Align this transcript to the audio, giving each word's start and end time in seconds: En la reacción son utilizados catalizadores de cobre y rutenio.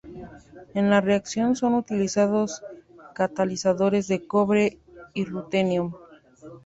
En 0.73 0.89
la 0.89 0.99
reacción 0.99 1.55
son 1.55 1.75
utilizados 1.75 2.63
catalizadores 3.13 4.07
de 4.07 4.25
cobre 4.25 4.79
y 5.13 5.25
rutenio. 5.25 5.95